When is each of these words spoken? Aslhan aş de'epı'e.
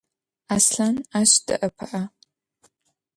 Aslhan 0.55 0.95
aş 1.19 1.31
de'epı'e. 1.45 2.03